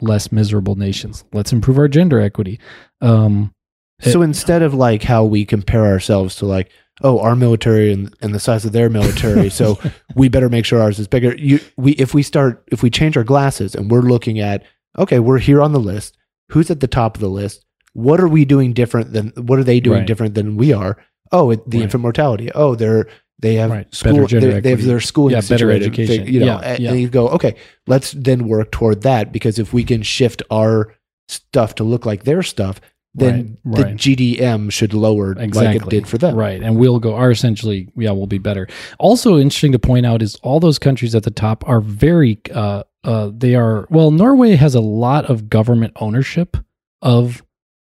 [0.00, 1.24] less miserable nations.
[1.32, 2.60] Let's improve our gender equity.
[3.00, 3.52] Um,
[4.00, 6.70] So It- instead of like how we compare ourselves to like,
[7.02, 9.76] oh, our military and, and the size of their military, so
[10.14, 11.34] we better make sure ours is bigger.
[11.36, 14.62] You, we, if we start, if we change our glasses and we're looking at,
[14.98, 16.16] okay, we're here on the list.
[16.50, 17.64] Who's at the top of the list?
[17.94, 19.28] What are we doing different than?
[19.36, 20.06] What are they doing Right.
[20.06, 20.96] different than we are?
[21.32, 21.84] Oh, it, the Right.
[21.84, 22.50] infant mortality.
[22.54, 23.06] Oh, they're
[23.40, 23.92] they have Right.
[23.92, 24.26] school.
[24.28, 26.28] They, have their schooling Yeah, better education.
[26.28, 26.90] You know, Yeah, and, yeah.
[26.92, 27.56] and you go, okay,
[27.88, 30.94] let's then work toward that because if we can shift our
[31.28, 32.80] stuff to look like their stuff,
[33.14, 33.96] then Right, the right.
[33.96, 36.36] GDM should lower like it did for them.
[36.36, 36.62] Right.
[36.62, 38.68] And we'll go, are essentially, yeah, we'll be better.
[39.00, 42.84] Also, interesting to point out is all those countries at the top are very, uh,
[43.02, 46.56] uh, they are, well, Norway has a lot of government ownership
[47.02, 47.42] of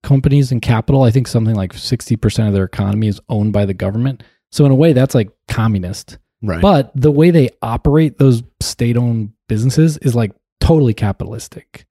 [0.04, 1.04] companies and capital.
[1.04, 4.24] I think something like 60% of their economy is owned by the government.
[4.52, 6.20] So, in a way, that's like communist.
[6.44, 6.62] Right.
[6.62, 11.86] But the way they operate those state owned businesses is like totally capitalistic.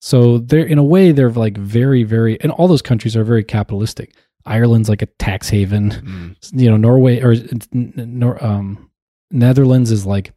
[0.00, 3.42] So they're in a way they're like very, very and all those countries are very
[3.42, 4.14] capitalistic.
[4.44, 5.90] Ireland's like a tax haven.
[5.90, 6.36] Mm.
[6.52, 8.90] You know, Norway or it's n- n- Nor, um,
[9.32, 10.32] Netherlands is like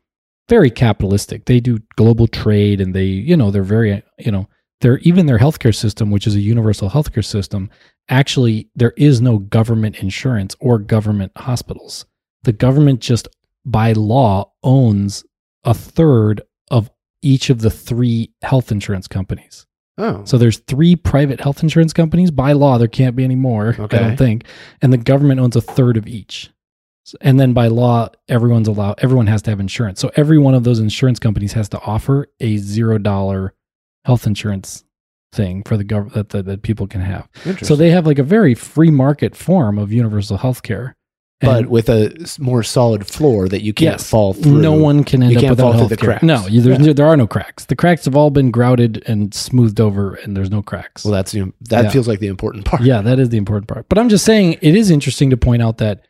[0.48, 1.46] very capitalistic.
[1.46, 4.50] They do global trade and they, you know, they're very, you know,
[4.82, 7.70] they're even their healthcare system, which is a universal healthcare system,
[8.08, 12.06] actually there is no government insurance or government hospitals.
[12.44, 13.28] The government just
[13.66, 15.24] by law owns
[15.64, 16.90] a third of
[17.22, 19.66] each of the three health insurance companies.
[19.98, 20.24] Oh.
[20.24, 22.32] So there's three private health insurance companies.
[22.32, 23.76] By law, there can't be any more.
[23.78, 23.98] okay.
[23.98, 24.46] I don't think.
[24.82, 26.52] And the government owns a third of each.
[27.22, 29.00] And then by law, everyone's allowed.
[29.00, 30.00] Everyone has to have insurance.
[30.00, 33.56] So every one of those insurance companies has to offer a zero dollar
[34.10, 34.84] health insurance
[35.32, 37.28] thing for the government that, that that people can have.
[37.62, 40.96] So they have like a very free market form of universal health care.
[41.42, 44.10] but with a more solid floor that you can't Yes.
[44.10, 44.60] fall through.
[44.60, 46.20] No one can end You up can't without fall through the healthcare.
[46.20, 46.24] cracks.
[46.24, 46.92] No, you, Yeah.
[46.94, 47.64] there are no cracks.
[47.64, 51.06] The cracks have all been grouted and smoothed over, and there's no cracks.
[51.06, 51.90] Well, that's the, that Yeah.
[51.92, 52.82] feels like the important part.
[52.82, 53.86] Yeah, that is the important part.
[53.88, 56.08] But I'm just saying it is interesting to point out that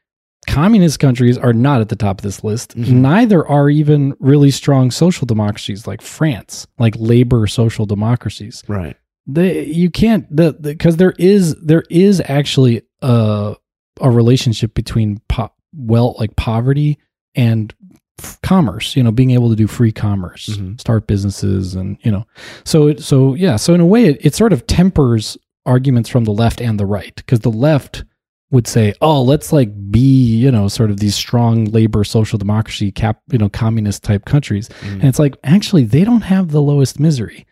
[0.50, 2.76] communist countries are not at the top of this list.
[2.78, 2.90] Mhm.
[2.94, 8.64] Neither are even really strong social democracies like France, like labor social democracies.
[8.68, 8.96] Right.
[9.28, 13.56] They you can't the because there is there is actually a
[14.02, 16.98] a relationship between po- well like poverty
[17.36, 17.74] and
[18.20, 20.80] f- commerce you know being able to do free commerce Mhm.
[20.80, 22.26] start businesses and you know
[22.66, 26.24] so it so yeah so in a way it, it sort of tempers arguments from
[26.24, 28.04] the left and the right because the left
[28.52, 32.92] would say oh let's like be you know sort of these strong labor social democracy
[32.92, 34.70] cap you know communist type countries.
[34.82, 34.94] Mm.
[34.94, 37.46] and it's like actually they don't have the lowest misery.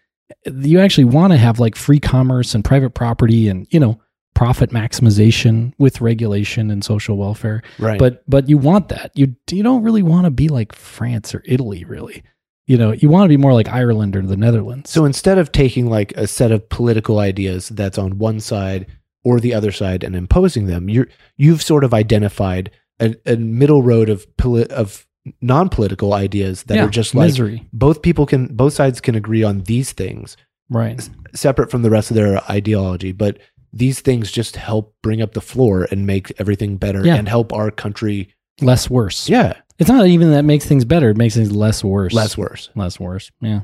[0.45, 3.99] You actually want to have like free commerce and private property and you know
[4.33, 7.63] profit maximization with regulation and social welfare.
[7.79, 7.99] Right.
[7.99, 9.11] but but you want that.
[9.15, 12.23] You you don't really want to be like France or Italy really.
[12.65, 14.89] You know you want to be more like Ireland or the Netherlands.
[14.89, 18.87] So instead of taking like a set of political ideas that's on one side
[19.23, 23.81] or the other side and imposing them, you're you've sort of identified a, a middle
[23.83, 25.05] road of poli- of
[25.41, 29.43] non-political ideas that yeah, are just like misery both people can both sides can agree
[29.43, 30.37] on these things
[30.69, 33.37] right separate from the rest of their ideology, but
[33.73, 37.15] these things just help bring up the floor and make everything better Yeah.
[37.15, 38.33] and help our country.
[38.61, 42.13] less worse Yeah, it's not even that makes things better it makes things less worse
[42.13, 42.69] less worse.
[42.75, 43.29] less worse.
[43.41, 43.61] Yeah,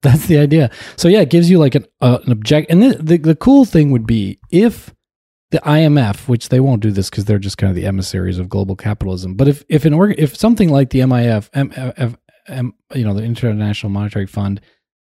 [0.02, 0.70] that's the idea.
[0.96, 2.70] So yeah, it gives you like an uh, an object.
[2.70, 4.94] And the, the the cool thing would be if
[5.50, 8.48] the IMF, which they won't do this because they're just kind of the emissaries of
[8.48, 9.34] global capitalism.
[9.34, 11.50] But if if an org, if something like the MIF,
[12.94, 14.60] you know, the International Monetary Fund,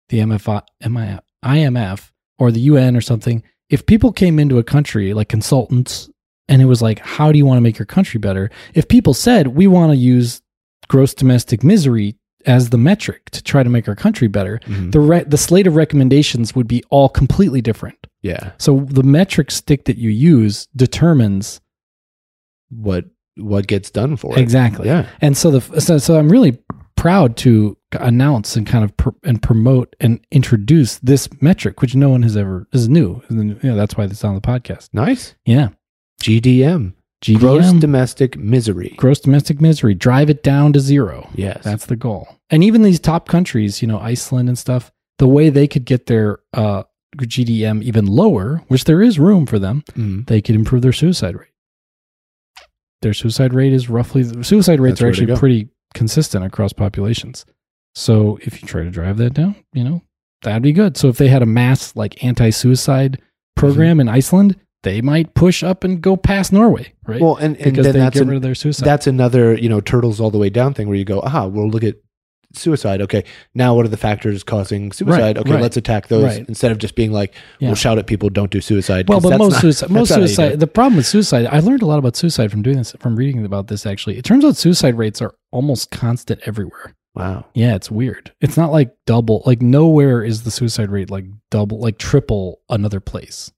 [0.09, 5.15] the MFI, MI, IMF, or the UN or something, if people came into a country
[5.15, 6.11] like consultants
[6.49, 8.51] and it was like, how do you want to make your country better?
[8.75, 10.43] If people said, we want to use
[10.89, 14.93] gross domestic misery as the metric to try to make our country better, Mhm.
[14.93, 18.07] the re- the slate of recommendations would be all completely different.
[18.23, 18.53] yeah.
[18.59, 21.61] So the metric stick that you use determines
[22.71, 24.41] What what gets done for it?
[24.43, 24.87] exactly.
[24.89, 25.07] Yeah.
[25.21, 26.59] And so the so, so I'm really
[26.97, 32.11] proud to announce and kind of pr- and promote and introduce this metric, which no
[32.11, 33.23] one has ever is new.
[33.29, 34.89] And then, you know, that's why it's on the podcast.
[34.93, 35.35] Nice.
[35.45, 35.71] Yeah,
[36.23, 36.93] GDM.
[37.23, 38.95] GDM, Gross domestic misery.
[38.97, 41.29] Gross domestic misery, drive it down to zero.
[41.35, 41.63] Yes.
[41.63, 42.27] That's the goal.
[42.51, 46.07] And even these top countries, you know, Iceland and stuff, the way they could get
[46.07, 46.83] their uh,
[47.17, 50.27] GDM even lower, which there is room for them, Mhm.
[50.27, 51.49] they could improve their suicide rate.
[53.03, 57.45] Their suicide rate is roughly suicide rates That's are actually pretty consistent across populations.
[57.95, 60.03] So if you try to drive that down, you know,
[60.43, 60.97] that'd be good.
[60.97, 63.21] So if they had a mass like anti-suicide
[63.57, 64.01] program Mm-hmm.
[64.01, 67.21] in Iceland, they might push up and go past Norway, right?
[67.21, 68.85] Well, and, and because then they that's get an- rid of their suicide.
[68.87, 71.69] that's another you know turtles all the way down thing where you go aha we'll
[71.69, 71.97] look at
[72.55, 76.25] suicide okay now what are the factors causing suicide Right, okay right, let's attack those
[76.25, 76.45] right.
[76.49, 77.69] instead of just being like Yeah.
[77.69, 80.21] we'll shout at people don't do suicide Well, but most not- suicide, most not how
[80.21, 80.61] you do suicide.
[80.61, 83.43] The problem with suicide, I learned a lot about suicide from doing this, from reading
[83.47, 83.87] about this.
[83.87, 86.93] Actually, it turns out suicide rates are almost constant everywhere.
[87.15, 88.33] wow Yeah, it's weird.
[88.43, 89.43] It's not like double.
[89.47, 93.51] Like nowhere is the suicide rate like double, like triple another place.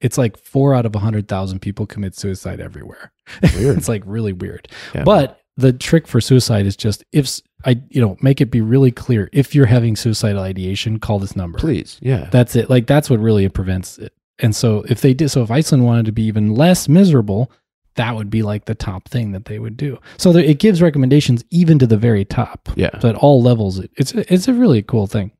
[0.00, 3.12] It's like four out of a hundred thousand people commit suicide everywhere.
[3.42, 4.68] It's like really weird.
[4.94, 5.04] Yeah.
[5.04, 8.92] But the trick for suicide is just if I, you know, make it be really
[8.92, 9.28] clear.
[9.32, 11.58] If you're having suicidal ideation, call this number.
[11.58, 12.70] please yeah That's it.
[12.70, 14.12] Like that's what really prevents it.
[14.38, 17.50] And so if they did, so if Iceland wanted to be even less miserable,
[17.96, 19.98] that would be like the top thing that they would do.
[20.16, 22.68] So there, it gives recommendations even to the very top.
[22.76, 25.32] yeah So at all levels, it, it's it's a really cool thing.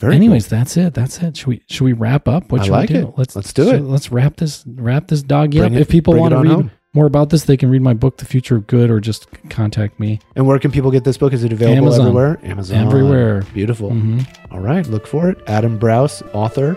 [0.00, 0.58] Very Anyways, cool.
[0.58, 0.94] that's it.
[0.94, 1.36] That's it.
[1.36, 2.52] Should we should we wrap up?
[2.52, 3.08] What I should like we do?
[3.08, 3.14] it.
[3.16, 3.80] Let's Let's do it.
[3.82, 5.78] Let's wrap this wrap this doggy Bring up.
[5.78, 6.70] it- if people want to read home.
[6.94, 9.98] more about this, they can read my book, The Future of Good, or just contact
[9.98, 12.00] me and where can people get this book is it available Amazon.
[12.06, 13.42] everywhere amazon everywhere.
[13.54, 14.20] beautiful hmm
[14.52, 16.76] all right look for it Adam Braus author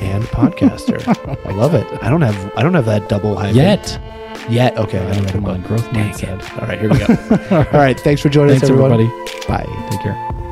[0.00, 0.98] and podcaster
[1.46, 4.00] i love it i don't have i don't have that double hyphen Yet,
[4.48, 6.40] yet okay I Oh, gotta come on, growth mindset.
[6.62, 9.46] all right here we go all right thanks for joining Thanks, us everyone everybody.
[9.48, 10.43] bye Take care.